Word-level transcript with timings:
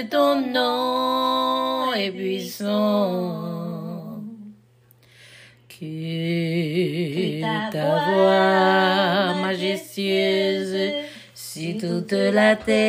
que 0.00 0.06
ton 0.06 0.40
nom 0.52 1.92
est 1.92 2.10
puissant, 2.10 2.72
que 5.68 7.40
ta 7.70 7.90
voix 8.08 9.34
majestueuse 9.42 10.92
sur 11.34 11.76
toute 11.78 12.12
la 12.12 12.56
terre. 12.56 12.80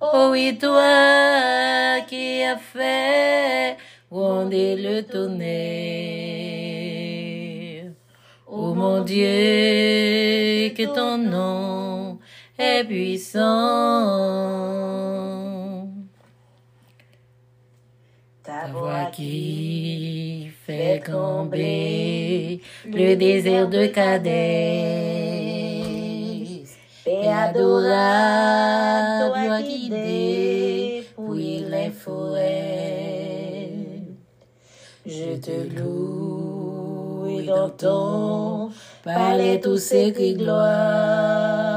Oh 0.00 0.30
oui, 0.32 0.58
toi 0.58 2.00
qui 2.08 2.42
as 2.42 2.56
fait 2.56 3.76
gronder 4.10 4.74
le 4.76 5.02
tonnerre. 5.02 5.52
Oh 8.48 8.74
mon 8.74 9.02
Dieu, 9.02 10.72
que 10.76 10.84
ton 10.92 11.18
nom 11.18 11.81
est 12.58 12.84
puissant. 12.84 13.40
Ta 18.42 18.66
voix 18.72 19.06
qui 19.12 20.50
fait 20.66 21.00
trembler 21.00 22.60
le 22.86 23.14
désert 23.14 23.68
de 23.68 23.86
Cadès. 23.86 24.32
Paix 27.04 27.28
adorable, 27.28 27.64
doit 29.46 29.62
guider 29.62 31.06
pour 31.16 31.34
les 31.34 31.90
forêts. 31.90 33.72
Je 35.04 35.36
te 35.36 35.50
loue 35.76 37.26
et 37.28 37.42
dans 37.44 37.70
ton 37.70 38.70
palais 39.02 39.60
tous 39.60 39.78
ces 39.78 40.12
cris 40.12 40.34
gloire. 40.34 41.71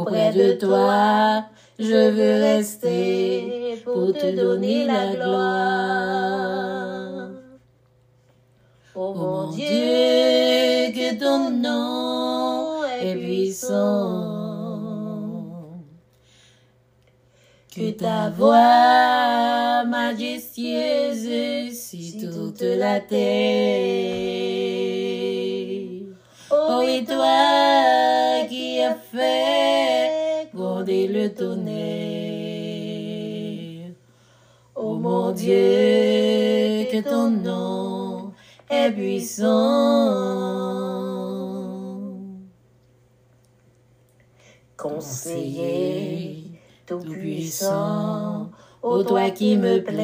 Auprès 0.00 0.32
de 0.32 0.52
toi, 0.52 1.44
je 1.78 2.10
veux 2.10 2.42
rester 2.42 3.82
pour 3.84 4.14
te 4.14 4.34
donner 4.34 4.86
la 4.86 5.14
gloire. 5.14 6.40
Oh 8.94 9.12
mon 9.14 9.50
Dieu, 9.50 9.66
que 9.66 11.18
ton 11.18 11.50
nom 11.50 12.82
est 12.84 13.14
puissant. 13.14 14.40
Que 17.74 17.90
ta 17.90 18.30
voix 18.30 19.84
majestueuse 19.84 21.28
sur 21.78 22.30
toute 22.32 22.62
la 22.62 23.00
terre. 23.00 23.20
Oh 26.50 26.80
et 26.80 27.04
tonnerre. 31.28 31.70
Oh 34.74 34.94
mon 34.94 35.32
Dieu, 35.32 35.54
que 36.90 37.02
ton 37.02 37.30
nom 37.30 38.32
est 38.68 38.90
puissant. 38.92 39.48
Conseiller 44.76 46.50
tout 46.86 46.98
puissant, 46.98 48.50
ô 48.82 49.02
toi 49.04 49.30
qui 49.30 49.56
me 49.56 49.80
plais, 49.82 49.98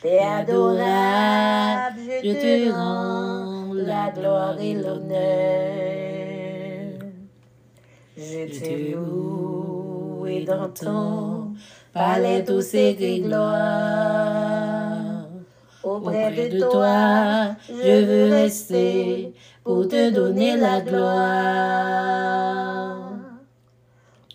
t'es 0.00 0.18
adorable, 0.20 2.00
je 2.22 2.32
te 2.32 2.72
rends 2.72 3.74
la 3.74 4.10
gloire 4.10 4.58
et 4.58 4.74
l'honneur. 4.74 5.99
Je 8.22 8.44
te 8.52 8.92
loue 8.92 10.26
et 10.26 10.44
dans 10.44 10.68
ton 10.68 11.54
palais 11.94 12.44
tous 12.44 12.72
de 12.72 13.22
gloire. 13.22 14.50
Auprès 15.82 16.30
de 16.50 16.60
toi, 16.60 17.56
je 17.66 18.04
veux 18.04 18.30
rester 18.30 19.32
pour 19.64 19.88
te 19.88 20.10
donner 20.10 20.58
la 20.58 20.82
gloire. 20.82 22.18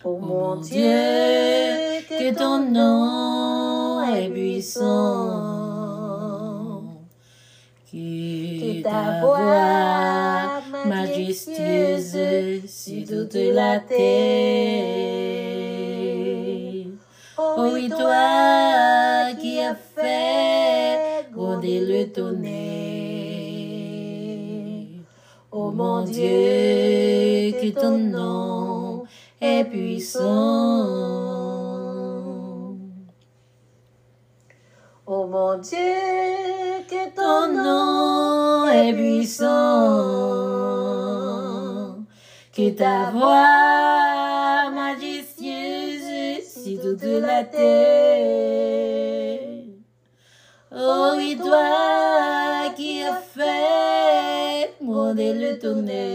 Oh 0.04 0.18
mon 0.18 0.56
Dieu, 0.56 0.82
que 2.08 2.34
ton 2.34 2.58
nom 2.68 4.02
est 4.02 4.28
puissant. 4.30 5.62
Que 7.92 8.82
ta 8.82 9.20
voix 9.20 9.95
sur 11.36 13.06
toute 13.06 13.34
la 13.34 13.80
terre. 13.80 13.96
Oui, 17.58 17.88
toi 17.88 19.34
qui 19.40 19.60
as 19.60 19.74
fait 19.74 21.26
gronder 21.32 21.80
le 21.80 22.06
tonnerre. 22.12 22.56
Oh 25.52 25.70
mon 25.70 26.02
Dieu, 26.04 27.52
que 27.60 27.70
ton 27.70 27.98
nom 27.98 29.04
est 29.40 29.64
puissant. 29.64 30.22
Oh 35.06 35.26
mon 35.26 35.58
Dieu, 35.58 35.76
que 36.88 37.14
ton 37.14 37.46
nom 37.62 38.68
est 38.68 38.92
puissant. 38.92 39.75
Que 42.56 42.70
ta 42.70 43.10
voix 43.10 44.70
majestueuse 44.70 46.40
sur 46.40 46.80
toute 46.80 47.02
la 47.02 47.44
terre. 47.44 49.40
Oh 50.72 51.12
oui, 51.18 51.36
toi 51.36 52.72
qui 52.74 53.02
as 53.02 53.20
fait 53.34 54.72
gronder 54.82 55.34
le 55.34 55.58
tonnerre. 55.58 56.06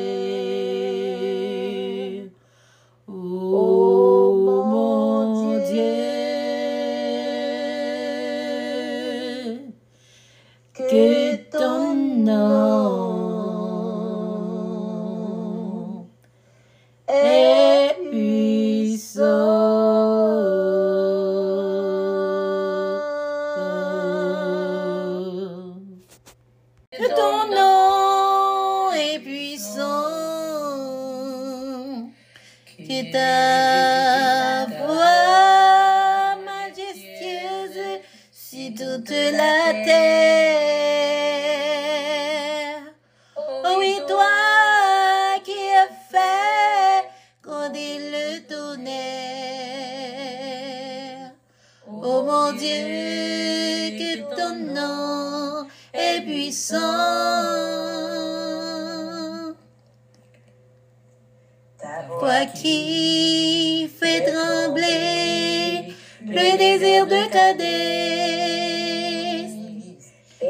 Ton 27.07 27.47
nom 27.55 28.91
est 28.93 29.19
puissant. 29.19 30.09
Que 32.77 33.11
ta 33.11 34.65
voix 34.65 36.35
majestueuse 36.45 37.83
sur 38.31 38.69
toute 38.69 39.09
la 39.09 39.73
terre. 39.85 40.51
Oh 43.37 43.75
oui, 43.79 43.93
toi 44.07 45.39
qui 45.43 45.59
as 45.83 45.91
fait 46.11 47.03
gronder 47.43 47.93
le 48.13 48.25
tonnerre. 48.47 49.41
Oh 51.87 52.23
mon 52.23 52.47
Dieu, 52.53 52.85
que 53.97 54.11
ton 54.35 54.55
nom 54.73 55.10
puissant. 56.23 56.77
Toi 62.19 62.45
qui 62.53 63.89
fais 63.99 64.21
trembler 64.31 65.93
le 66.25 66.57
désir 66.57 67.07
de 67.07 67.27
Cadès, 67.31 67.61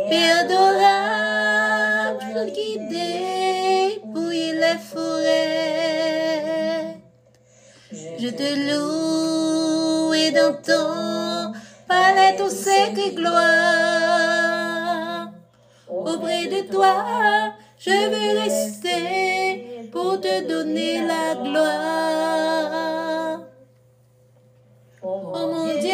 Père 0.10 0.46
adorable, 0.46 2.52
guider, 2.52 4.02
bouiller 4.06 4.54
les 4.54 4.80
forêts. 4.92 6.98
Je 7.92 8.30
te 8.30 8.50
loue 8.68 10.14
et 10.14 10.32
dans 10.32 10.56
ton 10.62 11.54
palais 11.88 12.36
cris 12.36 12.94
de 12.94 13.16
gloire. 13.16 14.41
Auprès 15.92 16.48
de 16.48 16.72
toi, 16.72 17.52
je 17.78 17.90
veux 17.90 18.40
rester 18.40 19.90
pour 19.92 20.22
te 20.22 20.48
donner 20.48 21.02
la 21.06 21.36
gloire. 21.36 23.42
Oh 25.04 25.22
mon 25.34 25.66
Dieu, 25.66 25.92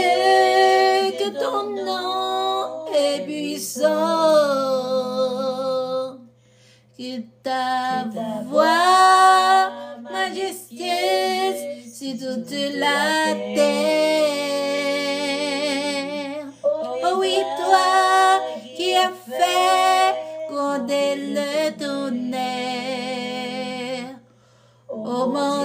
que 1.18 1.30
ton 1.40 1.70
nom 1.84 2.86
est 2.94 3.24
puissant, 3.26 3.88
que 6.96 7.22
ta 7.42 8.06
voix 8.46 9.72
majestueuse 10.04 11.90
sur 11.92 12.20
toute 12.20 12.52
la 12.76 13.34
terre. 13.56 14.17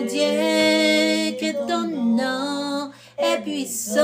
Dieu, 0.07 1.37
que 1.41 1.53
ton 1.67 1.87
nom 2.17 2.91
est 3.19 3.41
puissant. 3.43 4.03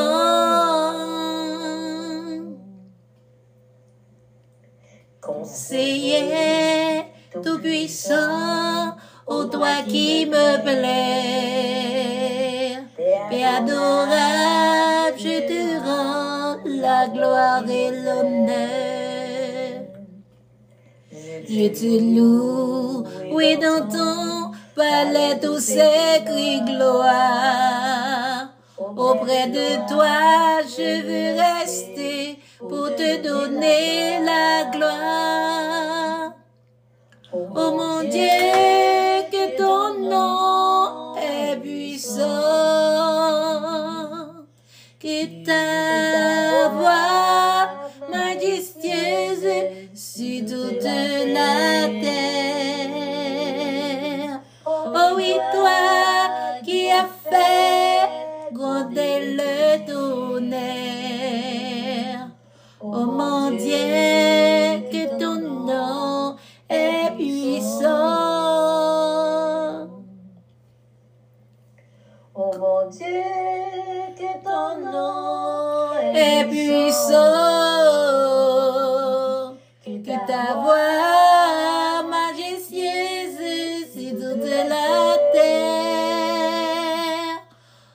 Conseiller 5.20 7.04
tout-puissant, 7.42 8.96
ô 9.26 9.44
toi 9.44 9.82
qui 9.86 10.26
me 10.26 10.62
plais. 10.62 11.98
Père 13.30 13.56
adorable, 13.58 15.18
je 15.18 15.40
te 15.48 15.60
rends 15.84 16.56
la 16.64 17.08
gloire 17.08 17.68
et 17.68 17.90
l'honneur. 17.90 19.18
Je 21.48 21.68
te 21.68 21.92
loue, 22.14 23.04
oui, 23.32 23.56
dans 23.58 23.88
ton 23.88 24.47
palais 24.78 25.38
tout 25.40 25.58
s'écrit 25.58 26.62
gloire. 26.62 28.48
Auprès 28.96 29.48
de 29.48 29.68
toi, 29.88 30.62
je 30.76 30.90
veux 31.06 31.30
rester 31.42 32.38
pour 32.60 32.94
te 32.94 33.10
donner 33.28 34.20
la 34.30 34.70
gloire. 34.70 36.32
Oh 37.32 37.70
mon 37.78 38.08
Dieu, 38.08 38.67
ta 80.28 80.52
voix 80.62 82.02
majestueuse 82.02 83.40
sur 83.94 84.12
toute 84.12 84.44
la 84.44 85.16
terre. 85.32 87.40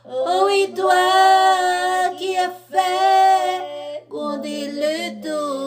Oh 0.10 0.46
oui, 0.48 0.74
toi 0.76 2.10
qui 2.18 2.36
as 2.36 2.50
fait 2.72 4.08
gronder 4.10 4.72
le 4.72 5.22
tonnerre. 5.22 5.63